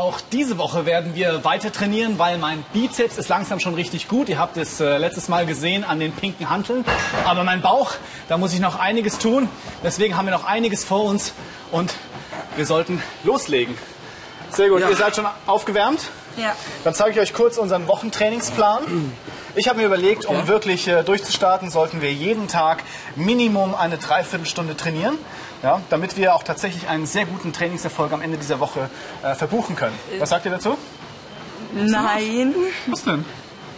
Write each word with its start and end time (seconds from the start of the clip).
auch 0.00 0.18
diese 0.32 0.56
Woche 0.58 0.86
werden 0.86 1.14
wir 1.14 1.44
weiter 1.44 1.70
trainieren, 1.70 2.18
weil 2.18 2.38
mein 2.38 2.64
Bizeps 2.72 3.18
ist 3.18 3.28
langsam 3.28 3.60
schon 3.60 3.74
richtig 3.74 4.08
gut. 4.08 4.28
Ihr 4.30 4.38
habt 4.38 4.56
es 4.56 4.80
äh, 4.80 4.96
letztes 4.96 5.28
Mal 5.28 5.44
gesehen 5.46 5.84
an 5.84 6.00
den 6.00 6.12
pinken 6.12 6.48
Hanteln. 6.48 6.84
Aber 7.26 7.44
mein 7.44 7.60
Bauch, 7.60 7.92
da 8.28 8.38
muss 8.38 8.54
ich 8.54 8.60
noch 8.60 8.78
einiges 8.78 9.18
tun. 9.18 9.48
Deswegen 9.84 10.16
haben 10.16 10.24
wir 10.26 10.32
noch 10.32 10.44
einiges 10.44 10.84
vor 10.84 11.04
uns 11.04 11.32
und 11.70 11.92
wir 12.56 12.64
sollten 12.66 13.02
loslegen. 13.24 13.76
Sehr 14.50 14.70
gut, 14.70 14.80
Ja. 14.80 14.88
ihr 14.88 14.96
seid 14.96 15.14
schon 15.14 15.26
aufgewärmt? 15.46 16.00
Ja. 16.36 16.54
Dann 16.82 16.94
zeige 16.94 17.10
ich 17.12 17.20
euch 17.20 17.34
kurz 17.34 17.58
unseren 17.58 17.86
Wochentrainingsplan. 17.86 19.12
Ich 19.56 19.68
habe 19.68 19.80
mir 19.80 19.86
überlegt, 19.86 20.26
um 20.26 20.46
wirklich 20.46 20.86
äh, 20.86 21.02
durchzustarten, 21.02 21.70
sollten 21.70 22.00
wir 22.00 22.12
jeden 22.12 22.46
Tag 22.48 22.82
Minimum 23.16 23.74
eine 23.74 23.98
Dreiviertelstunde 23.98 24.76
trainieren, 24.76 25.18
ja, 25.62 25.80
damit 25.90 26.16
wir 26.16 26.34
auch 26.34 26.42
tatsächlich 26.42 26.88
einen 26.88 27.06
sehr 27.06 27.26
guten 27.26 27.52
Trainingserfolg 27.52 28.12
am 28.12 28.22
Ende 28.22 28.38
dieser 28.38 28.60
Woche 28.60 28.88
äh, 29.22 29.34
verbuchen 29.34 29.74
können. 29.76 29.98
Was 30.18 30.30
sagt 30.30 30.44
ihr 30.44 30.52
dazu? 30.52 30.78
Nein, 31.74 32.54
Was 32.86 33.04
denn? 33.04 33.24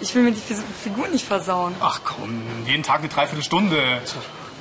ich 0.01 0.15
will 0.15 0.23
mir 0.23 0.33
die 0.33 0.41
Figur 0.83 1.09
nicht 1.09 1.27
versauen. 1.27 1.75
Ach 1.81 2.01
komm, 2.05 2.43
jeden 2.67 2.83
Tag 2.83 3.01
eine 3.01 3.09
Dreiviertelstunde. 3.09 3.79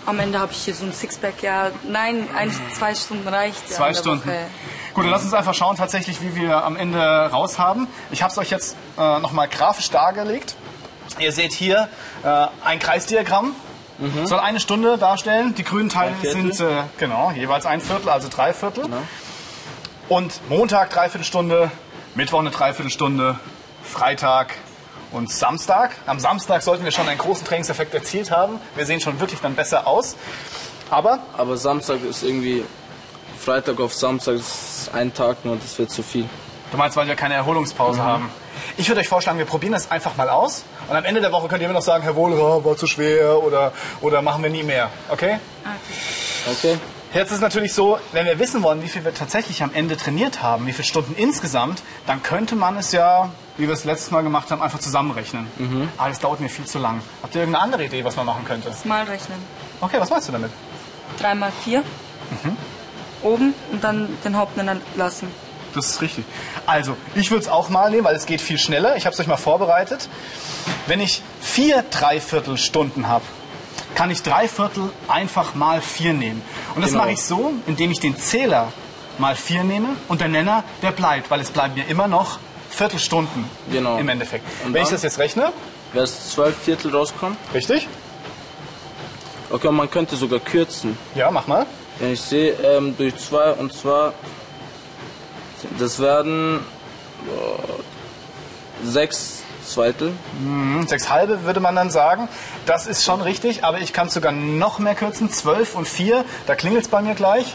Am 0.05 0.19
Ende 0.19 0.39
habe 0.39 0.51
ich 0.51 0.59
hier 0.63 0.73
so 0.73 0.85
ein 0.85 0.93
Sixpack. 0.93 1.43
Ja, 1.43 1.71
nein, 1.87 2.27
eigentlich 2.35 2.57
zwei 2.73 2.95
Stunden 2.95 3.27
reicht. 3.27 3.69
Ja, 3.69 3.75
Zwei 3.75 3.93
Stunden. 3.93 4.27
Woche. 4.27 4.47
Gut, 4.93 5.03
dann 5.05 5.11
lass 5.11 5.23
uns 5.23 5.33
einfach 5.33 5.53
schauen, 5.53 5.77
tatsächlich, 5.77 6.21
wie 6.21 6.35
wir 6.35 6.63
am 6.63 6.75
Ende 6.75 6.99
raus 7.31 7.59
haben. 7.59 7.87
Ich 8.11 8.23
habe 8.23 8.31
es 8.31 8.37
euch 8.37 8.49
jetzt 8.49 8.75
äh, 8.97 9.19
nochmal 9.19 9.47
grafisch 9.47 9.89
dargelegt. 9.89 10.55
Ihr 11.19 11.31
seht 11.31 11.53
hier 11.53 11.89
äh, 12.23 12.47
ein 12.63 12.79
Kreisdiagramm. 12.79 13.55
Soll 14.23 14.39
eine 14.39 14.59
Stunde 14.59 14.97
darstellen. 14.97 15.53
Die 15.53 15.63
grünen 15.63 15.89
Teile 15.89 16.15
Mhm. 16.23 16.27
Sind 16.27 16.59
äh, 16.59 16.83
genau 16.97 17.31
jeweils 17.35 17.67
ein 17.67 17.81
Viertel, 17.81 18.09
also 18.09 18.29
drei 18.29 18.51
Viertel. 18.51 18.85
Und 20.09 20.41
Montag 20.49 20.89
Dreiviertelstunde, 20.89 21.69
Mittwoch 22.15 22.39
eine 22.39 22.49
Dreiviertelstunde, 22.49 23.39
Freitag 23.83 24.55
und 25.11 25.31
Samstag. 25.31 25.91
Am 26.07 26.19
Samstag 26.19 26.63
sollten 26.63 26.83
wir 26.83 26.91
schon 26.91 27.07
einen 27.07 27.19
großen 27.19 27.45
Trainingseffekt 27.45 27.93
erzielt 27.93 28.31
haben. 28.31 28.59
Wir 28.75 28.85
sehen 28.87 29.01
schon 29.01 29.19
wirklich 29.19 29.39
dann 29.39 29.55
besser 29.55 29.85
aus. 29.85 30.15
Aber 30.89 31.19
Aber 31.37 31.55
Samstag 31.57 32.03
ist 32.03 32.23
irgendwie, 32.23 32.63
Freitag 33.39 33.79
auf 33.79 33.93
Samstag 33.93 34.35
ist 34.35 34.89
ein 34.93 35.13
Tag 35.13 35.45
nur, 35.45 35.57
das 35.57 35.77
wird 35.77 35.91
zu 35.91 36.01
viel. 36.01 36.27
Du 36.71 36.77
meinst, 36.77 36.97
weil 36.97 37.07
wir 37.07 37.15
keine 37.15 37.35
Erholungspause 37.35 38.01
haben? 38.01 38.29
Ich 38.77 38.87
würde 38.87 39.01
euch 39.01 39.07
vorschlagen, 39.07 39.37
wir 39.37 39.45
probieren 39.45 39.73
das 39.73 39.91
einfach 39.91 40.15
mal 40.17 40.29
aus. 40.29 40.63
Und 40.87 40.95
am 40.95 41.05
Ende 41.05 41.21
der 41.21 41.31
Woche 41.31 41.47
könnt 41.47 41.61
ihr 41.61 41.65
immer 41.65 41.77
noch 41.77 41.85
sagen, 41.85 42.03
Herr 42.03 42.15
Wohlra, 42.15 42.63
war 42.63 42.77
zu 42.77 42.87
schwer 42.87 43.41
oder, 43.43 43.71
oder 44.01 44.21
machen 44.21 44.43
wir 44.43 44.49
nie 44.49 44.63
mehr. 44.63 44.89
Okay? 45.09 45.39
Okay? 46.51 46.77
Jetzt 47.13 47.31
ist 47.31 47.41
natürlich 47.41 47.73
so, 47.73 47.99
wenn 48.13 48.25
wir 48.25 48.39
wissen 48.39 48.63
wollen, 48.63 48.81
wie 48.81 48.87
viel 48.87 49.03
wir 49.03 49.13
tatsächlich 49.13 49.61
am 49.63 49.73
Ende 49.73 49.97
trainiert 49.97 50.41
haben, 50.41 50.65
wie 50.65 50.71
viele 50.71 50.85
Stunden 50.85 51.13
insgesamt, 51.15 51.83
dann 52.07 52.23
könnte 52.23 52.55
man 52.55 52.77
es 52.77 52.93
ja, 52.93 53.29
wie 53.57 53.67
wir 53.67 53.73
es 53.73 53.83
letztes 53.83 54.11
Mal 54.11 54.23
gemacht 54.23 54.49
haben, 54.49 54.61
einfach 54.61 54.79
zusammenrechnen. 54.79 55.47
Aber 55.97 56.07
das 56.07 56.19
dauert 56.19 56.39
mir 56.39 56.47
viel 56.47 56.65
zu 56.65 56.79
lang. 56.79 57.01
Habt 57.21 57.35
ihr 57.35 57.41
irgendeine 57.41 57.65
andere 57.65 57.83
Idee, 57.83 58.05
was 58.05 58.15
man 58.15 58.25
machen 58.25 58.45
könnte? 58.45 58.71
Mal 58.85 59.03
rechnen. 59.03 59.37
Okay, 59.81 59.97
was 59.99 60.09
meinst 60.09 60.29
du 60.29 60.31
damit? 60.31 60.51
Drei 61.19 61.35
mal 61.35 61.51
vier. 61.63 61.83
Oben 63.23 63.53
und 63.73 63.83
dann 63.83 64.07
den 64.23 64.37
Hauptnenner 64.37 64.77
lassen. 64.95 65.27
Das 65.73 65.87
ist 65.87 66.01
richtig. 66.01 66.25
Also, 66.65 66.97
ich 67.15 67.31
würde 67.31 67.43
es 67.43 67.49
auch 67.49 67.69
mal 67.69 67.89
nehmen, 67.89 68.03
weil 68.03 68.15
es 68.15 68.25
geht 68.25 68.41
viel 68.41 68.57
schneller. 68.57 68.95
Ich 68.97 69.05
habe 69.05 69.13
es 69.13 69.19
euch 69.19 69.27
mal 69.27 69.37
vorbereitet. 69.37 70.09
Wenn 70.87 70.99
ich 70.99 71.21
vier 71.39 71.83
Dreiviertelstunden 71.91 73.07
habe, 73.07 73.23
kann 73.95 74.11
ich 74.11 74.21
Dreiviertel 74.23 74.89
einfach 75.07 75.53
mal 75.55 75.81
vier 75.81 76.13
nehmen. 76.13 76.41
Und 76.75 76.81
das 76.81 76.91
Genau. 76.91 77.03
mache 77.03 77.13
ich 77.13 77.21
so, 77.21 77.51
indem 77.67 77.91
ich 77.91 77.99
den 77.99 78.17
Zähler 78.17 78.71
mal 79.17 79.35
vier 79.35 79.63
nehme 79.63 79.89
und 80.07 80.21
der 80.21 80.27
Nenner, 80.29 80.63
der 80.81 80.91
bleibt, 80.91 81.29
weil 81.29 81.39
es 81.41 81.51
bleiben 81.51 81.73
mir 81.75 81.85
immer 81.87 82.07
noch 82.07 82.39
Viertelstunden 82.69 83.45
Genau. 83.71 83.97
im 83.97 84.07
Endeffekt. 84.09 84.45
Und 84.65 84.73
Wenn 84.73 84.83
ich 84.83 84.89
das 84.89 85.03
jetzt 85.03 85.19
rechne, 85.19 85.51
Wer 85.93 86.03
es 86.03 86.31
zwölf 86.31 86.57
Viertel 86.57 86.95
rauskommt? 86.95 87.37
richtig? 87.53 87.87
Okay, 89.49 89.69
man 89.71 89.91
könnte 89.91 90.15
sogar 90.15 90.39
kürzen. 90.39 90.97
Ja, 91.15 91.29
mach 91.31 91.47
mal. 91.47 91.65
Wenn 91.99 92.13
ich 92.13 92.21
sehe, 92.21 92.53
ähm, 92.53 92.95
durch 92.97 93.15
zwei 93.17 93.51
und 93.51 93.73
zwar, 93.73 94.13
das 95.79 95.99
werden 95.99 96.59
äh, 97.27 98.85
sechs 98.87 99.39
Zweitel. 99.65 100.11
Hm, 100.39 100.85
Sechs 100.87 101.09
halbe 101.09 101.43
würde 101.43 101.59
man 101.59 101.75
dann 101.75 101.91
sagen. 101.91 102.27
Das 102.65 102.87
ist 102.87 103.03
schon 103.05 103.21
richtig, 103.21 103.63
aber 103.63 103.79
ich 103.79 103.93
kann 103.93 104.07
es 104.07 104.13
sogar 104.15 104.31
noch 104.31 104.79
mehr 104.79 104.95
kürzen. 104.95 105.31
Zwölf 105.31 105.75
und 105.75 105.87
vier, 105.87 106.25
da 106.47 106.55
klingelt 106.55 106.83
es 106.85 106.89
bei 106.89 107.01
mir 107.01 107.13
gleich. 107.15 107.53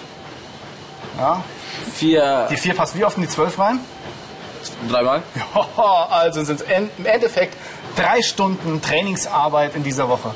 Ja, 1.19 1.43
Vier, 1.95 2.47
Die 2.51 2.57
4 2.57 2.75
passt 2.75 2.95
wie 2.97 3.05
oft 3.05 3.17
in 3.17 3.23
die 3.25 3.29
12 3.29 3.59
rein? 3.59 3.81
dreimal. 4.89 5.23
Ja, 5.77 6.07
also 6.11 6.43
sind 6.45 6.61
es 6.61 6.67
im 6.69 7.07
Endeffekt 7.07 7.57
drei 7.97 8.23
Stunden 8.23 8.81
Trainingsarbeit 8.83 9.75
in 9.75 9.83
dieser 9.83 10.09
Woche. 10.09 10.35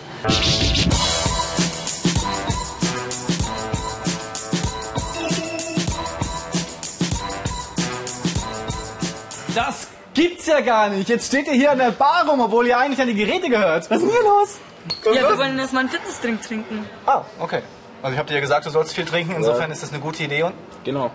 Das 9.55 9.89
gibt's 10.15 10.47
ja 10.47 10.61
gar 10.61 10.89
nicht. 10.89 11.09
Jetzt 11.09 11.27
steht 11.29 11.47
ihr 11.47 11.55
hier 11.55 11.71
an 11.73 11.79
der 11.79 11.91
Bar 11.91 12.29
rum, 12.29 12.41
obwohl 12.41 12.67
ihr 12.67 12.79
eigentlich 12.79 13.01
an 13.01 13.09
die 13.09 13.15
Geräte 13.15 13.49
gehört. 13.49 13.91
Was 13.91 13.99
ist 13.99 14.03
denn 14.03 14.11
hier 14.11 14.23
los? 14.23 14.59
Ja, 15.05 15.29
wir 15.31 15.39
wollen 15.39 15.59
erstmal 15.59 15.81
einen 15.81 15.91
Fitnessdrink 15.91 16.43
trinken. 16.43 16.87
Ah, 17.07 17.23
okay. 17.39 17.63
Also 18.03 18.15
ich 18.15 18.19
habe 18.19 18.29
dir 18.29 18.35
ja 18.37 18.41
gesagt, 18.41 18.65
du 18.67 18.71
sollst 18.71 18.95
viel 18.95 19.05
trinken. 19.05 19.35
Insofern 19.37 19.71
ist 19.71 19.83
das 19.83 19.91
eine 19.93 20.01
gute 20.01 20.23
Idee. 20.23 20.43
Und 20.45 20.55
Genau. 20.85 21.11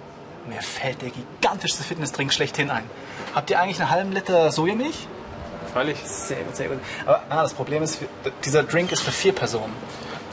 mir 0.47 0.61
fällt 0.61 1.01
der 1.01 1.09
gigantischste 1.09 1.83
Fitnessdrink 1.83 2.31
schlechthin 2.31 2.69
ein. 2.69 2.83
Habt 3.33 3.49
ihr 3.49 3.59
eigentlich 3.59 3.79
einen 3.81 3.89
halben 3.89 4.11
Liter 4.11 4.51
Sojamilch? 4.51 5.07
Freilich. 5.73 5.97
Sehr 6.05 6.43
gut, 6.43 6.55
sehr 6.55 6.67
gut. 6.69 6.77
Aber 7.05 7.23
ah, 7.29 7.41
das 7.41 7.53
Problem 7.53 7.83
ist, 7.83 7.99
dieser 8.45 8.63
Drink 8.63 8.91
ist 8.91 9.01
für 9.01 9.11
vier 9.11 9.33
Personen. 9.33 9.73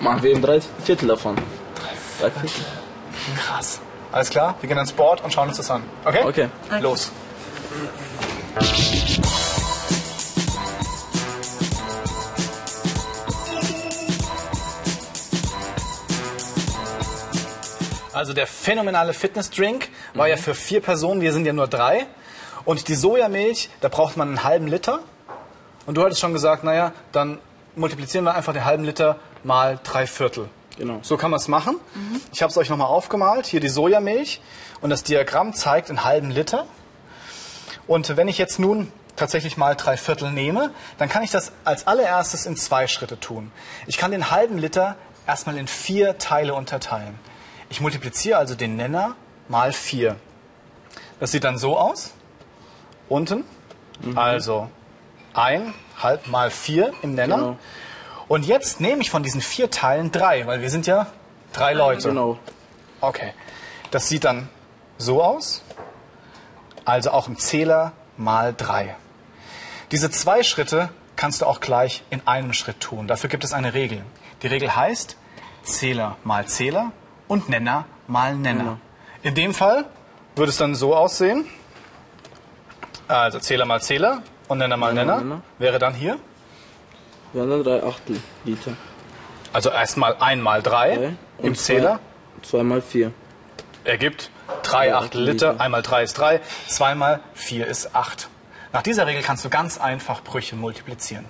Machen 0.00 0.22
wir 0.22 0.30
eben 0.30 0.42
drei 0.42 0.60
Viertel 0.84 1.08
davon. 1.08 1.36
Drei 2.20 2.30
Viertel. 2.30 2.50
Krass. 3.38 3.80
Alles 4.12 4.28
klar, 4.28 4.56
wir 4.60 4.68
gehen 4.68 4.76
ans 4.76 4.92
Board 4.92 5.24
und 5.24 5.32
schauen 5.32 5.48
uns 5.48 5.56
das 5.56 5.70
an. 5.70 5.82
Okay? 6.04 6.22
Okay. 6.24 6.48
Los. 6.80 7.10
Also 18.12 18.34
der 18.34 18.46
phänomenale 18.46 19.14
Fitnessdrink 19.14 19.88
war 20.14 20.28
ja 20.28 20.36
für 20.36 20.54
vier 20.54 20.80
Personen, 20.80 21.22
wir 21.22 21.32
sind 21.32 21.44
ja 21.44 21.52
nur 21.52 21.66
drei. 21.66 22.06
Und 22.64 22.86
die 22.86 22.94
Sojamilch, 22.94 23.68
da 23.80 23.88
braucht 23.88 24.16
man 24.16 24.28
einen 24.28 24.44
halben 24.44 24.68
Liter. 24.68 25.00
Und 25.86 25.96
du 25.96 26.04
hattest 26.04 26.20
schon 26.20 26.32
gesagt, 26.32 26.62
naja, 26.62 26.92
dann 27.10 27.38
multiplizieren 27.74 28.24
wir 28.24 28.34
einfach 28.36 28.52
den 28.52 28.64
halben 28.64 28.84
Liter 28.84 29.18
mal 29.42 29.80
drei 29.82 30.06
Viertel. 30.06 30.48
Genau. 30.78 31.00
So 31.02 31.16
kann 31.16 31.32
man 31.32 31.40
es 31.40 31.48
machen. 31.48 31.76
Ich 32.32 32.42
habe 32.42 32.50
es 32.50 32.56
euch 32.56 32.70
nochmal 32.70 32.86
aufgemalt. 32.86 33.46
Hier 33.46 33.58
die 33.58 33.68
Sojamilch. 33.68 34.40
Und 34.80 34.90
das 34.90 35.02
Diagramm 35.02 35.52
zeigt 35.52 35.90
einen 35.90 36.04
halben 36.04 36.30
Liter. 36.30 36.66
Und 37.86 38.16
wenn 38.16 38.28
ich 38.28 38.38
jetzt 38.38 38.58
nun 38.58 38.92
tatsächlich 39.16 39.56
mal 39.56 39.74
drei 39.74 39.96
Viertel 39.96 40.30
nehme, 40.30 40.70
dann 40.98 41.08
kann 41.08 41.22
ich 41.22 41.30
das 41.30 41.52
als 41.64 41.86
allererstes 41.86 42.46
in 42.46 42.56
zwei 42.56 42.86
Schritte 42.86 43.20
tun. 43.20 43.52
Ich 43.86 43.98
kann 43.98 44.10
den 44.10 44.30
halben 44.30 44.58
Liter 44.58 44.96
erstmal 45.26 45.56
in 45.58 45.66
vier 45.66 46.18
Teile 46.18 46.54
unterteilen. 46.54 47.18
Ich 47.68 47.80
multipliziere 47.80 48.38
also 48.38 48.54
den 48.54 48.76
Nenner 48.76 49.16
mal 49.48 49.72
vier. 49.72 50.16
Das 51.20 51.30
sieht 51.32 51.44
dann 51.44 51.58
so 51.58 51.78
aus. 51.78 52.12
Unten. 53.08 53.44
Also 54.16 54.70
ein 55.34 55.74
halb 56.02 56.26
mal 56.26 56.50
vier 56.50 56.92
im 57.02 57.14
Nenner. 57.14 57.36
Genau. 57.36 57.58
Und 58.28 58.46
jetzt 58.46 58.80
nehme 58.80 59.02
ich 59.02 59.10
von 59.10 59.22
diesen 59.22 59.40
vier 59.40 59.70
Teilen 59.70 60.10
drei, 60.10 60.46
weil 60.46 60.62
wir 60.62 60.70
sind 60.70 60.86
ja 60.86 61.06
drei 61.52 61.74
Leute. 61.74 62.08
Genau. 62.08 62.38
Okay. 63.00 63.34
Das 63.90 64.08
sieht 64.08 64.24
dann 64.24 64.48
so 64.98 65.22
aus. 65.22 65.62
Also 66.84 67.10
auch 67.10 67.28
im 67.28 67.38
Zähler 67.38 67.92
mal 68.16 68.54
drei. 68.56 68.96
Diese 69.92 70.10
zwei 70.10 70.42
Schritte 70.42 70.90
kannst 71.16 71.42
du 71.42 71.46
auch 71.46 71.60
gleich 71.60 72.02
in 72.10 72.26
einem 72.26 72.52
Schritt 72.52 72.80
tun. 72.80 73.06
Dafür 73.06 73.30
gibt 73.30 73.44
es 73.44 73.52
eine 73.52 73.74
Regel. 73.74 74.04
Die 74.42 74.46
Regel 74.46 74.74
heißt 74.74 75.16
Zähler 75.62 76.16
mal 76.24 76.46
Zähler 76.46 76.92
und 77.28 77.48
Nenner 77.48 77.84
mal 78.06 78.34
Nenner. 78.34 78.78
In 79.22 79.34
dem 79.34 79.54
Fall 79.54 79.84
würde 80.34 80.50
es 80.50 80.56
dann 80.56 80.74
so 80.74 80.96
aussehen. 80.96 81.44
Also 83.06 83.38
Zähler 83.38 83.66
mal 83.66 83.80
Zähler 83.80 84.22
und 84.48 84.58
Nenner 84.58 84.76
mal 84.76 84.92
Nenner 84.92 85.12
mal 85.12 85.18
Nenner. 85.18 85.34
Nenner. 85.34 85.42
Wäre 85.58 85.78
dann 85.78 85.94
hier. 85.94 86.18
Wir 87.32 87.42
haben 87.42 87.50
dann 87.50 87.62
drei 87.64 87.82
Achtel 87.82 88.20
Liter. 88.44 88.72
Also 89.52 89.70
erstmal 89.70 90.16
einmal 90.18 90.62
drei 90.62 90.96
Drei 90.96 91.14
im 91.38 91.48
und 91.48 91.58
Zähler. 91.58 92.00
Zwei, 92.42 92.58
zweimal 92.58 92.82
vier. 92.82 93.12
ergibt 93.84 94.30
3 94.72 94.86
Ja, 94.88 94.98
Achtel 95.00 95.20
Liter. 95.20 95.52
Liter. 95.52 95.60
Einmal 95.60 95.82
3 95.82 96.02
ist 96.02 96.14
3, 96.14 96.40
zweimal 96.66 97.20
4 97.34 97.66
ist 97.66 97.94
8. 97.94 98.28
Nach 98.72 98.82
dieser 98.82 99.06
Regel 99.06 99.22
kannst 99.22 99.44
du 99.44 99.50
ganz 99.50 99.78
einfach 99.78 100.24
Brüche 100.24 100.56
multiplizieren. 100.56 101.26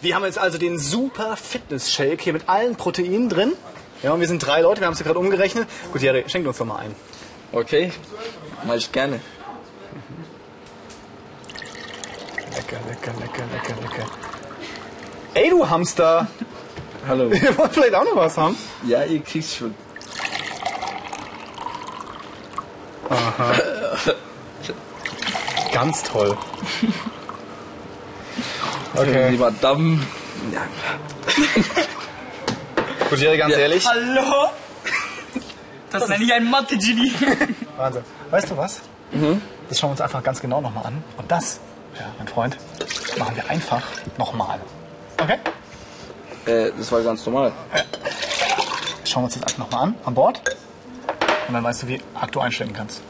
Wir 0.00 0.14
haben 0.14 0.24
jetzt 0.24 0.38
also 0.38 0.56
den 0.56 0.78
super 0.78 1.36
Fitness-Shake 1.36 2.22
hier 2.22 2.32
mit 2.32 2.48
allen 2.48 2.76
Proteinen 2.76 3.28
drin. 3.28 3.52
Ja, 4.02 4.12
und 4.12 4.20
wir 4.20 4.28
sind 4.28 4.38
drei 4.38 4.62
Leute, 4.62 4.80
wir 4.80 4.86
haben 4.86 4.94
es 4.94 5.04
gerade 5.04 5.18
umgerechnet. 5.18 5.68
Gut, 5.92 6.00
Jerry, 6.00 6.24
schenkt 6.28 6.48
uns 6.48 6.56
doch 6.56 6.64
mal 6.64 6.76
ein. 6.76 6.94
Okay, 7.52 7.92
mach 8.64 8.76
ich 8.76 8.90
gerne. 8.90 9.20
Lecker, 12.68 12.82
lecker, 12.88 13.12
lecker, 13.20 13.44
lecker, 13.52 13.74
lecker. 13.82 14.06
Ey, 15.34 15.50
du 15.50 15.68
Hamster! 15.68 16.26
Hallo. 17.06 17.30
Wir 17.30 17.56
wollen 17.56 17.70
vielleicht 17.70 17.94
auch 17.94 18.04
noch 18.04 18.16
was 18.16 18.36
haben. 18.36 18.56
Ja, 18.84 19.04
ihr 19.04 19.22
kriegt 19.22 19.48
schon. 19.48 19.72
Ganz 25.72 26.02
toll. 26.02 26.36
Okay. 28.94 29.28
Lieber 29.28 29.50
Damm. 29.60 30.02
Ja. 30.50 30.62
Gut, 33.10 33.18
Jerry, 33.18 33.36
ganz 33.36 33.52
Ja. 33.52 33.58
ehrlich. 33.60 33.86
Hallo? 33.86 34.48
Das 35.90 36.08
nenne 36.08 36.24
ich 36.24 36.32
ein 36.32 36.48
Mathe-Genie. 36.48 37.12
Wahnsinn. 37.76 38.02
Weißt 38.30 38.50
du 38.50 38.56
was? 38.56 38.80
Das 39.68 39.78
schauen 39.78 39.88
wir 39.90 39.92
uns 39.92 40.00
einfach 40.00 40.22
ganz 40.22 40.40
genau 40.40 40.62
nochmal 40.62 40.86
an. 40.86 41.04
Und 41.18 41.30
das, 41.30 41.60
ja, 41.98 42.06
mein 42.18 42.28
Freund, 42.28 42.56
machen 43.18 43.36
wir 43.36 43.48
einfach 43.50 43.82
nochmal. 44.18 44.60
Okay? 45.20 45.38
Äh, 46.46 46.72
das 46.76 46.92
war 46.92 47.02
ganz 47.02 47.24
normal. 47.26 47.52
Das 47.72 49.10
schauen 49.10 49.22
wir 49.22 49.26
uns 49.26 49.34
jetzt 49.34 49.44
einfach 49.44 49.58
nochmal 49.58 49.82
an, 49.88 49.94
an 50.04 50.14
Bord. 50.14 50.42
Und 51.48 51.54
dann 51.54 51.64
weißt 51.64 51.84
du, 51.84 51.88
wie 51.88 52.00
arg 52.14 52.32
du 52.32 52.40
einstellen 52.40 52.72
kannst. 52.72 53.02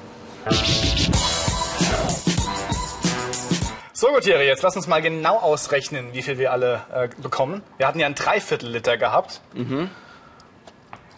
So 3.92 4.08
gut, 4.08 4.24
Thierry, 4.24 4.46
jetzt 4.46 4.62
lass 4.62 4.76
uns 4.76 4.86
mal 4.86 5.00
genau 5.00 5.38
ausrechnen, 5.38 6.12
wie 6.12 6.22
viel 6.22 6.38
wir 6.38 6.52
alle 6.52 6.82
äh, 6.92 7.08
bekommen. 7.20 7.62
Wir 7.78 7.86
hatten 7.86 7.98
ja 7.98 8.06
ein 8.06 8.14
Dreiviertel 8.14 8.68
Liter 8.70 8.98
gehabt. 8.98 9.40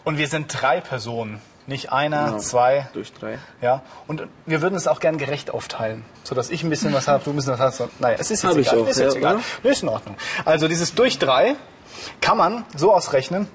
Und 0.05 0.17
wir 0.17 0.27
sind 0.27 0.47
drei 0.47 0.79
Personen. 0.79 1.41
Nicht 1.69 1.91
einer, 1.91 2.25
Genau. 2.25 2.37
zwei, 2.39 2.87
Durch 2.93 3.13
drei. 3.13 3.37
ja. 3.61 3.81
Und 4.07 4.23
wir 4.47 4.61
würden 4.61 4.75
es 4.75 4.87
auch 4.87 4.99
gern 4.99 5.17
gerecht 5.19 5.51
aufteilen. 5.51 6.03
Sodass 6.23 6.49
ich 6.49 6.63
ein 6.63 6.69
bisschen 6.69 6.93
was 6.93 7.07
habe, 7.07 7.23
du 7.23 7.29
ein 7.29 7.35
bisschen 7.35 7.53
was 7.53 7.59
hast. 7.59 7.79
Und, 7.81 8.01
naja, 8.01 8.15
es 8.19 8.31
ist 8.31 8.41
jetzt 8.43 8.51
Hab 8.51 8.57
ich 8.57 8.67
egal. 8.67 8.83
auch, 8.83 8.87
ist 8.87 8.99
jetzt 8.99 9.13
ja, 9.13 9.19
egal. 9.19 9.35
oder? 9.35 9.43
Nee, 9.63 9.69
ist 9.69 9.83
in 9.83 9.89
Ordnung. 9.89 10.15
Also 10.45 10.67
dieses 10.67 10.95
durch 10.95 11.19
drei 11.19 11.55
kann 12.21 12.37
man 12.37 12.65
so 12.75 12.93
ausrechnen, 12.93 13.47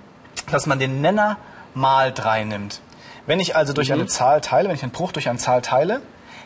dass 0.50 0.66
man 0.66 0.78
den 0.78 1.00
Nenner 1.00 1.38
mal 1.74 2.12
drei 2.12 2.44
nimmt. 2.44 2.80
Wenn 3.26 3.40
ich 3.40 3.56
also 3.56 3.72
Mhm. 3.72 3.74
durch 3.74 3.92
eine 3.92 4.06
Zahl 4.06 4.40
teile, 4.40 4.68
wenn 4.68 4.76
ich 4.76 4.82
einen 4.82 4.92
Bruch 4.92 5.10
durch 5.12 5.28
eine 5.28 5.38
Zahl 5.38 5.60
teile, 5.62 6.00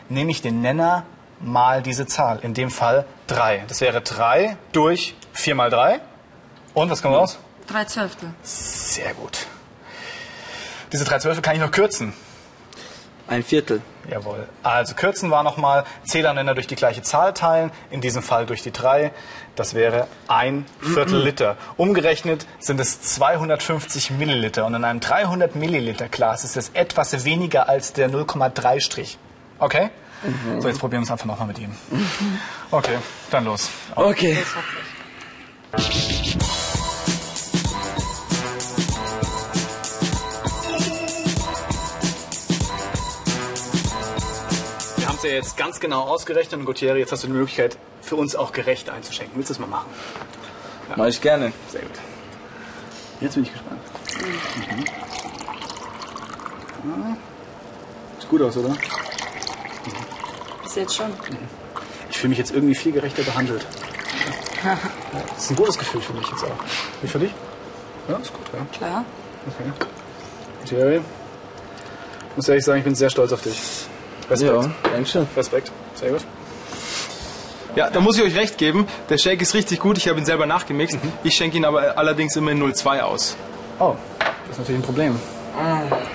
nehme 0.09 0.31
ich 0.31 0.41
den 0.41 0.61
Nenner 0.61 1.03
mal 1.39 1.81
diese 1.83 2.07
Zahl. 2.07 2.39
In 2.41 2.53
dem 2.55 2.71
Fall 2.71 3.05
drei. 3.27 3.63
Das 3.67 3.79
wäre 3.81 4.01
drei 4.01 4.57
durch 4.71 5.15
vier 5.33 5.55
mal 5.55 5.69
drei. 5.69 5.99
Und 6.73 6.89
was 6.89 7.01
kommt 7.01 7.15
raus? 7.15 7.37
Drei 7.67 7.85
Zwölftel. 7.85 8.29
Sehr 8.41 9.13
gut. 9.13 9.45
Diese 10.91 11.05
drei 11.05 11.19
Zwölfe 11.19 11.41
kann 11.41 11.55
ich 11.55 11.61
noch 11.61 11.71
kürzen. 11.71 12.13
Ein 13.27 13.43
Viertel. 13.43 13.81
Jawohl. 14.09 14.47
Also 14.63 14.95
kürzen 14.95 15.29
war 15.29 15.43
nochmal 15.43 15.83
Zähler 16.03 16.31
und 16.31 16.37
Nenner 16.37 16.55
durch 16.55 16.65
die 16.65 16.75
gleiche 16.75 17.03
Zahl 17.03 17.33
teilen, 17.33 17.69
in 17.91 18.01
diesem 18.01 18.23
Fall 18.23 18.47
durch 18.47 18.63
die 18.63 18.71
3. 18.71 19.11
Das 19.55 19.75
wäre 19.75 20.07
ein 20.27 20.65
Viertel 20.81 21.21
Liter. 21.21 21.55
Umgerechnet 21.77 22.47
sind 22.59 22.79
es 22.79 23.01
250 23.01 24.09
Milliliter. 24.11 24.65
Und 24.65 24.73
in 24.73 24.83
einem 24.83 24.99
300 24.99 25.55
Milliliter 25.55 26.09
Glas 26.09 26.43
ist 26.43 26.57
es 26.57 26.69
etwas 26.69 27.23
weniger 27.23 27.69
als 27.69 27.93
der 27.93 28.09
0,3 28.09 28.79
Strich. 28.79 29.19
Okay? 29.59 29.91
So, 30.59 30.67
jetzt 30.67 30.79
probieren 30.79 31.03
wir 31.03 31.05
es 31.05 31.11
einfach 31.11 31.25
nochmal 31.25 31.47
mit 31.47 31.59
ihm. 31.59 31.75
Okay, 32.71 32.97
dann 33.29 33.45
los. 33.45 33.69
Okay. 33.95 34.37
Wir 35.71 36.38
es 45.19 45.29
ja 45.29 45.35
jetzt 45.35 45.57
ganz 45.57 45.79
genau 45.79 46.03
ausgerechnet 46.03 46.59
und 46.59 46.65
Gutierrez, 46.65 46.99
jetzt 46.99 47.11
hast 47.11 47.23
du 47.23 47.27
die 47.27 47.33
Möglichkeit, 47.33 47.77
für 48.01 48.15
uns 48.15 48.35
auch 48.35 48.51
gerecht 48.53 48.89
einzuschenken. 48.89 49.35
Willst 49.35 49.49
du 49.49 49.53
es 49.53 49.59
mal 49.59 49.67
machen? 49.67 49.89
Mach 50.95 51.07
ich 51.07 51.21
gerne. 51.21 51.51
Sehr 51.69 51.81
gut. 51.81 51.91
Jetzt 53.19 53.35
bin 53.35 53.43
ich 53.43 53.51
gespannt. 53.51 53.81
Mhm. 56.83 57.17
Sieht 58.19 58.29
gut 58.29 58.41
aus, 58.41 58.57
oder? 58.57 58.75
Bis 60.63 60.75
jetzt 60.75 60.95
schon. 60.95 61.11
Ich 62.09 62.17
fühle 62.17 62.29
mich 62.29 62.37
jetzt 62.37 62.51
irgendwie 62.51 62.75
viel 62.75 62.93
gerechter 62.93 63.23
behandelt. 63.23 63.65
Das 65.35 65.43
ist 65.43 65.49
ein 65.51 65.55
gutes 65.55 65.77
Gefühl 65.77 66.01
für 66.01 66.13
mich 66.13 66.27
jetzt 66.29 66.43
auch. 66.43 66.57
Wie 67.01 67.07
für 67.07 67.19
dich? 67.19 67.31
Ja, 68.07 68.15
ist 68.17 68.33
gut, 68.33 68.45
ja. 68.53 68.65
Klar. 68.77 69.05
Okay. 69.47 69.71
Jerry, 70.65 71.01
ich 72.29 72.35
muss 72.35 72.47
ehrlich 72.47 72.65
sagen, 72.65 72.79
ich 72.79 72.85
bin 72.85 72.95
sehr 72.95 73.09
stolz 73.09 73.31
auf 73.31 73.41
dich. 73.41 73.78
Respekt. 74.29 74.53
Ja, 74.53 74.71
Dankeschön. 74.91 75.27
Respekt. 75.35 75.71
Sehr 75.95 76.11
gut. 76.11 76.21
Ja, 77.75 77.89
da 77.89 77.99
muss 77.99 78.17
ich 78.17 78.23
euch 78.23 78.35
recht 78.35 78.57
geben. 78.57 78.87
Der 79.09 79.17
Shake 79.17 79.41
ist 79.41 79.53
richtig 79.53 79.79
gut. 79.79 79.97
Ich 79.97 80.07
habe 80.07 80.19
ihn 80.19 80.25
selber 80.25 80.45
nachgemixt. 80.45 81.03
Mhm. 81.03 81.11
Ich 81.23 81.35
schenke 81.35 81.57
ihn 81.57 81.65
aber 81.65 81.97
allerdings 81.97 82.35
immer 82.35 82.51
in 82.51 82.61
0,2 82.61 83.01
aus. 83.01 83.37
Oh, 83.79 83.95
das 84.19 84.51
ist 84.51 84.59
natürlich 84.59 84.81
ein 84.81 84.85
Problem. 84.85 85.19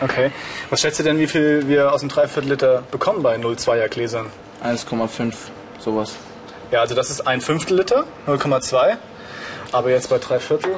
Okay. 0.01 0.31
Was 0.71 0.81
schätzt 0.81 0.99
ihr 1.01 1.05
denn, 1.05 1.19
wie 1.19 1.27
viel 1.27 1.69
wir 1.69 1.93
aus 1.93 2.01
dem 2.01 2.09
Dreiviertel 2.09 2.51
Liter 2.51 2.83
bekommen 2.91 3.23
bei 3.23 3.37
0,2er 3.37 3.89
Gläsern? 3.89 4.27
1,5. 4.65 5.35
Sowas. 5.79 6.15
Ja, 6.71 6.81
also 6.81 6.95
das 6.95 7.11
ist 7.11 7.27
ein 7.27 7.41
Fünftel 7.41 7.77
Liter, 7.77 8.05
0,2. 8.27 8.97
Aber 9.73 9.91
jetzt 9.91 10.09
bei 10.09 10.19
drei 10.19 10.39
Viertel, 10.39 10.77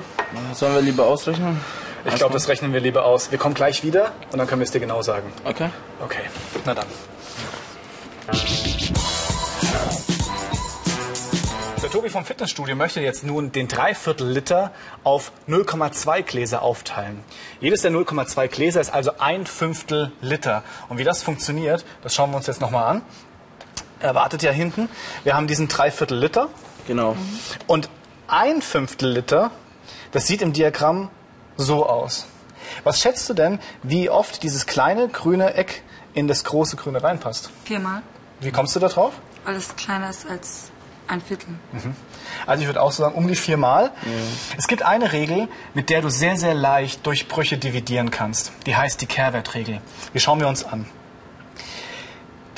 Sollen 0.54 0.74
wir 0.74 0.82
lieber 0.82 1.06
ausrechnen? 1.06 1.60
Ich 2.06 2.14
glaube, 2.14 2.34
das 2.34 2.48
rechnen 2.48 2.72
wir 2.72 2.80
lieber 2.80 3.04
aus. 3.04 3.30
Wir 3.30 3.38
kommen 3.38 3.54
gleich 3.54 3.82
wieder 3.82 4.12
und 4.32 4.38
dann 4.38 4.46
können 4.46 4.60
wir 4.60 4.64
es 4.64 4.70
dir 4.70 4.80
genau 4.80 5.02
sagen. 5.02 5.32
Okay. 5.44 5.70
Okay, 6.02 6.22
na 6.64 6.74
dann. 6.74 6.86
Der 11.82 11.90
Tobi 11.90 12.08
vom 12.08 12.24
Fitnessstudio 12.24 12.74
möchte 12.74 13.00
jetzt 13.00 13.22
nun 13.24 13.52
den 13.52 13.68
Dreiviertel 13.68 14.28
Liter 14.28 14.72
auf 15.04 15.30
0,2 15.48 16.22
Gläser 16.22 16.62
aufteilen. 16.62 17.22
Jedes 17.60 17.82
der 17.82 17.92
0,2 17.92 18.48
Gläser 18.48 18.80
ist 18.80 18.92
also 18.92 19.12
ein 19.18 19.46
Fünftel 19.46 20.10
Liter. 20.20 20.64
Und 20.88 20.98
wie 20.98 21.04
das 21.04 21.22
funktioniert, 21.22 21.84
das 22.02 22.14
schauen 22.14 22.30
wir 22.30 22.38
uns 22.38 22.48
jetzt 22.48 22.60
nochmal 22.60 22.96
an. 22.96 23.02
Er 24.00 24.14
wartet 24.14 24.42
ja 24.42 24.50
hinten. 24.50 24.88
Wir 25.22 25.36
haben 25.36 25.46
diesen 25.46 25.68
Dreiviertel 25.68 26.18
Liter. 26.18 26.48
Genau. 26.86 27.16
Und 27.66 27.88
ein 28.26 28.62
Fünftel 28.62 29.10
Liter, 29.10 29.50
das 30.10 30.26
sieht 30.26 30.42
im 30.42 30.52
Diagramm 30.52 31.10
so 31.56 31.86
aus. 31.86 32.26
Was 32.84 33.00
schätzt 33.00 33.28
du 33.28 33.34
denn, 33.34 33.60
wie 33.82 34.10
oft 34.10 34.42
dieses 34.42 34.66
kleine 34.66 35.08
grüne 35.08 35.54
Eck 35.54 35.82
in 36.14 36.28
das 36.28 36.44
große 36.44 36.76
grüne 36.76 37.02
reinpasst? 37.02 37.50
Viermal. 37.64 38.02
Wie 38.40 38.50
kommst 38.50 38.74
du 38.76 38.80
da 38.80 38.88
drauf? 38.88 39.14
Weil 39.44 39.56
es 39.56 39.74
kleiner 39.76 40.10
ist 40.10 40.28
als 40.28 40.70
ein 41.08 41.20
Viertel. 41.20 41.48
Also 42.46 42.62
ich 42.62 42.66
würde 42.66 42.82
auch 42.82 42.90
so 42.90 43.04
sagen, 43.04 43.14
um 43.14 43.28
die 43.28 43.36
viermal. 43.36 43.92
Es 44.58 44.66
gibt 44.66 44.82
eine 44.82 45.12
Regel, 45.12 45.48
mit 45.72 45.88
der 45.88 46.02
du 46.02 46.08
sehr, 46.10 46.36
sehr 46.36 46.54
leicht 46.54 47.06
durch 47.06 47.28
Brüche 47.28 47.56
dividieren 47.56 48.10
kannst. 48.10 48.52
Die 48.66 48.74
heißt 48.74 49.00
die 49.00 49.06
Kehrwertregel. 49.06 49.80
Die 50.14 50.20
schauen 50.20 50.40
wir 50.40 50.48
uns 50.48 50.64
an. 50.64 50.86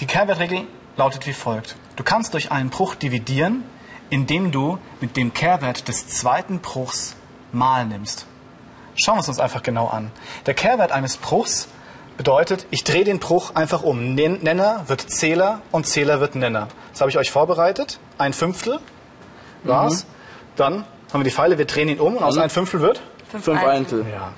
Die 0.01 0.07
Kehrwertregel 0.07 0.67
lautet 0.97 1.27
wie 1.27 1.33
folgt. 1.33 1.77
Du 1.97 2.05
kannst 2.05 2.33
durch 2.33 2.51
einen 2.51 2.71
Bruch 2.71 2.95
dividieren, 2.95 3.65
indem 4.11 4.51
du 4.51 4.79
mit 5.01 5.17
dem 5.17 5.35
Kehrwert 5.35 5.89
des 5.89 6.09
zweiten 6.09 6.61
Bruchs 6.61 7.17
mal 7.53 7.85
nimmst. 7.85 8.27
Schauen 9.01 9.17
wir 9.17 9.21
es 9.21 9.29
uns 9.29 9.39
einfach 9.41 9.63
genau 9.63 9.87
an. 9.89 10.11
Der 10.47 10.55
Kehrwert 10.55 10.93
eines 10.93 11.17
Bruchs 11.17 11.69
bedeutet, 12.17 12.67
ich 12.71 12.83
drehe 12.85 13.05
den 13.05 13.21
Bruch 13.21 13.55
einfach 13.55 13.83
um. 13.83 14.15
Nen- 14.15 14.43
Nenner 14.43 14.85
wird 14.89 15.03
Zähler 15.09 15.61
und 15.71 15.87
Zähler 15.87 16.21
wird 16.21 16.35
Nenner. 16.35 16.69
Das 16.93 17.01
habe 17.01 17.11
ich 17.11 17.17
euch 17.19 17.31
vorbereitet. 17.31 18.01
Ein 18.19 18.33
Fünftel 18.33 18.81
war's. 19.63 20.07
Dann 20.57 20.85
haben 21.13 21.21
wir 21.21 21.25
die 21.25 21.31
Pfeile, 21.31 21.59
wir 21.59 21.65
drehen 21.65 21.89
ihn 21.89 22.01
um 22.01 22.17
und 22.17 22.23
aus 22.25 22.37
ein 22.39 22.51
Fünftel 22.51 22.81
wird? 22.81 23.01
Fünf, 23.31 23.45
Fünf 23.45 23.61
Ein- 23.63 23.69
Eintel. 23.69 24.05
Ja. 24.13 24.33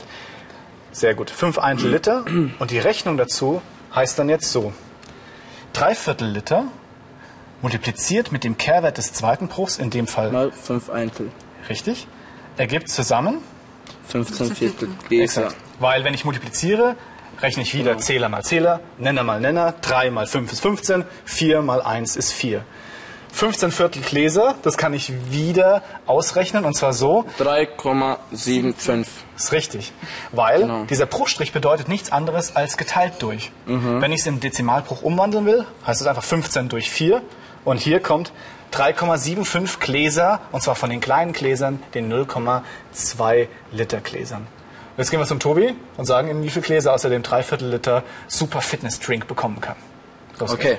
Sehr 0.93 1.14
gut. 1.14 1.31
Fünf 1.31 1.59
Eintel 1.59 1.90
Liter. 1.90 2.25
Und 2.59 2.71
die 2.71 2.79
Rechnung 2.79 3.17
dazu 3.17 3.62
heißt 3.95 4.19
dann 4.19 4.29
jetzt 4.29 4.50
so. 4.52 4.73
Drei 5.73 5.95
Viertel 5.95 6.29
Liter 6.29 6.64
multipliziert 7.62 8.33
mit 8.33 8.45
dem 8.45 8.59
Kehrwert 8.59 8.99
des 8.99 9.12
zweiten 9.12 9.49
Bruchs, 9.49 9.79
in 9.79 9.90
dem 9.90 10.07
Fall 10.07 10.31
Mal 10.33 10.50
fünf 10.52 10.90
Eintel. 10.90 11.31
richtig, 11.69 12.07
ergibt 12.57 12.88
zusammen 12.88 13.38
15 14.11 14.55
Viertel. 14.55 14.88
Gläser. 15.09 15.43
Exakt. 15.47 15.62
Weil 15.79 16.05
wenn 16.05 16.14
ich 16.14 16.25
multipliziere, 16.25 16.97
rechne 17.40 17.62
ich 17.62 17.75
wieder 17.75 17.99
Zähler 17.99 18.29
mal 18.29 18.43
Zähler, 18.43 18.81
Nenner 18.99 19.23
mal 19.23 19.40
Nenner, 19.40 19.75
3 19.81 20.11
mal 20.11 20.26
5 20.26 20.52
ist 20.52 20.61
15, 20.61 21.05
4 21.25 21.62
mal 21.62 21.81
1 21.83 22.17
ist 22.17 22.33
4. 22.33 22.62
15 23.33 23.71
Viertel 23.71 24.02
Gläser, 24.02 24.57
das 24.62 24.76
kann 24.76 24.93
ich 24.93 25.12
wieder 25.31 25.83
ausrechnen 26.07 26.64
und 26.64 26.75
zwar 26.75 26.93
so, 26.93 27.25
3,75. 27.38 29.07
ist 29.37 29.52
richtig. 29.52 29.93
Weil 30.33 30.62
Genau. 30.62 30.85
dieser 30.85 31.07
Bruchstrich 31.07 31.52
bedeutet 31.52 31.88
nichts 31.88 32.11
anderes 32.12 32.57
als 32.57 32.76
geteilt 32.76 33.14
durch. 33.21 33.52
Wenn 33.67 34.12
ich 34.12 34.21
es 34.21 34.26
in 34.26 34.40
Dezimalbruch 34.40 35.02
umwandeln 35.02 35.47
will, 35.47 35.64
heißt 35.87 36.00
es 36.00 36.07
einfach 36.07 36.25
15 36.25 36.69
durch 36.69 36.90
4 36.90 37.23
und 37.64 37.79
hier 37.79 38.00
kommt 38.00 38.33
3,75 38.73 39.81
Gläser, 39.81 40.41
und 40.53 40.62
zwar 40.62 40.75
von 40.75 40.91
den 40.91 41.00
kleinen 41.00 41.33
Gläsern, 41.33 41.83
den 41.95 42.12
0,2 42.12 43.49
Liter 43.73 44.00
Gläsern. 44.00 44.47
Jetzt 44.97 45.11
gehen 45.11 45.21
wir 45.21 45.27
zum 45.27 45.41
Tobi 45.41 45.75
und 45.97 46.05
sagen 46.05 46.29
ihm, 46.29 46.43
wie 46.43 46.50
viele 46.50 46.65
Gläser 46.65 46.93
außer 46.93 47.09
dem 47.09 47.23
Dreiviertel 47.23 47.71
Liter 47.71 48.03
Super 48.29 48.61
Fitness 48.61 49.00
Drink 49.00 49.27
bekommen 49.27 49.61
kann. 49.61 49.77
Los 50.39 50.53
Okay. 50.53 50.79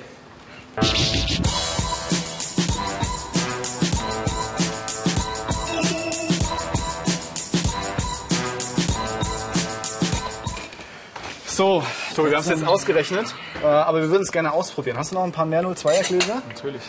So, 11.48 11.83
Tobi, 12.15 12.29
wir 12.29 12.38
haben 12.38 12.43
es 12.43 12.50
jetzt 12.50 12.65
ausgerechnet, 12.65 13.36
äh, 13.62 13.67
aber 13.67 14.01
wir 14.01 14.10
würden 14.10 14.24
es 14.24 14.31
gerne 14.31 14.51
ausprobieren. 14.51 14.98
Hast 14.98 15.12
du 15.12 15.15
noch 15.15 15.24
ein 15.24 15.31
paar 15.31 15.45
mehr 15.45 15.62
02er 15.62 16.07
Gläser? 16.07 16.41
Natürlich. 16.48 16.81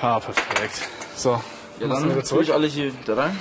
Ah, 0.00 0.18
perfekt. 0.20 0.88
So, 1.16 1.40
Ja, 1.78 1.88
dann 1.88 2.10
wieder 2.10 2.24
tue 2.24 2.42
ich 2.42 2.52
alle 2.52 2.66
hier 2.66 2.92
da 3.04 3.14
rein. 3.14 3.38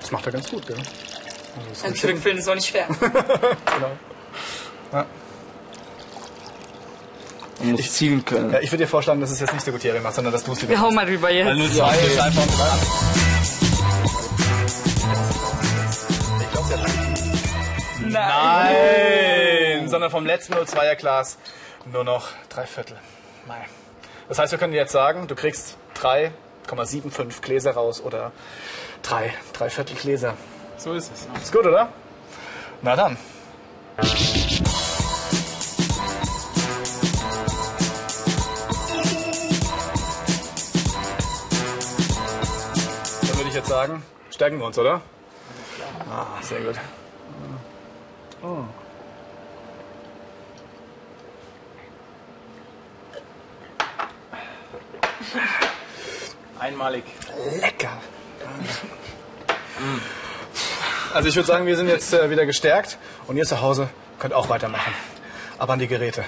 Das 0.00 0.10
macht 0.10 0.26
er 0.26 0.32
ganz 0.32 0.50
gut, 0.50 0.66
gell? 0.66 0.76
Ein 1.84 1.94
Zurückfüllen 1.94 2.38
ist 2.38 2.48
auch 2.48 2.54
nicht 2.54 2.68
schwer. 2.68 2.86
Genau. 2.98 3.90
Ja. 4.92 5.06
Man 7.60 7.72
muss 7.72 7.92
zielen 7.92 8.24
können. 8.24 8.52
Ja, 8.52 8.60
ich 8.60 8.70
würde 8.70 8.84
dir 8.84 8.88
vorschlagen, 8.88 9.20
dass 9.20 9.30
es 9.30 9.40
jetzt 9.40 9.52
nicht 9.54 9.64
der 9.64 9.72
Gutierrez 9.72 10.02
macht, 10.02 10.14
sondern 10.14 10.32
dass 10.32 10.44
du 10.44 10.52
es 10.52 10.60
lieber 10.60 10.72
Wir 10.72 10.80
hauen 10.80 10.94
mal 10.94 11.06
rüber 11.06 11.28
Weil 11.28 11.36
jetzt. 11.58 11.76
02 11.76 11.96
ist 11.98 12.18
einfach 12.20 12.42
ein 12.42 12.48
Glas. 12.48 12.78
Ich 16.40 16.50
glaube, 16.52 16.68
sie 16.68 16.74
hat 16.74 18.10
Nein! 18.10 19.03
Sondern 19.94 20.10
vom 20.10 20.26
letzten 20.26 20.54
02er 20.54 20.96
Glas 20.96 21.38
nur 21.84 22.02
noch 22.02 22.30
drei 22.48 22.66
Viertel. 22.66 22.96
Mei. 23.46 23.64
Das 24.28 24.40
heißt, 24.40 24.50
wir 24.50 24.58
können 24.58 24.72
jetzt 24.72 24.90
sagen, 24.90 25.28
du 25.28 25.36
kriegst 25.36 25.76
3,75 26.02 27.40
Gläser 27.40 27.74
raus 27.74 28.00
oder 28.00 28.32
drei, 29.02 29.32
drei 29.52 29.70
Viertel 29.70 29.94
Gläser. 29.94 30.34
So 30.78 30.94
ist 30.94 31.12
es. 31.12 31.28
Ist 31.40 31.52
gut, 31.52 31.64
oder? 31.64 31.92
Na 32.82 32.96
dann. 32.96 33.16
Dann 33.96 34.06
würde 43.36 43.48
ich 43.48 43.54
jetzt 43.54 43.68
sagen, 43.68 44.02
stärken 44.30 44.58
wir 44.58 44.66
uns, 44.66 44.76
oder? 44.76 45.02
Ah, 46.10 46.42
sehr 46.42 46.62
gut. 46.62 46.74
Einmalig. 56.64 57.04
Lecker. 57.60 57.92
Also 61.12 61.28
ich 61.28 61.36
würde 61.36 61.46
sagen, 61.46 61.66
wir 61.66 61.76
sind 61.76 61.88
jetzt 61.88 62.14
äh, 62.14 62.30
wieder 62.30 62.46
gestärkt 62.46 62.96
und 63.26 63.36
ihr 63.36 63.44
zu 63.44 63.60
Hause 63.60 63.90
könnt 64.18 64.32
auch 64.32 64.48
weitermachen. 64.48 64.94
Aber 65.58 65.74
an 65.74 65.78
die 65.78 65.88
Geräte. 65.88 66.24